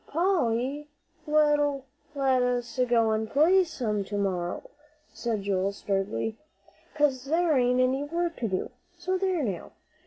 "Polly'll 0.07 0.87
let 1.27 2.41
us 2.41 2.79
go 2.89 3.11
an' 3.13 3.27
play 3.27 3.63
some 3.63 4.03
to 4.05 4.17
morrow," 4.17 4.71
said 5.13 5.43
Joel, 5.43 5.73
sturdily, 5.73 6.37
"'cause 6.95 7.25
there 7.25 7.55
ain't 7.55 7.79
any 7.79 8.05
work 8.05 8.35
to 8.37 8.47
do. 8.47 8.71
So 8.97 9.19
there 9.19 9.43
now! 9.43 9.73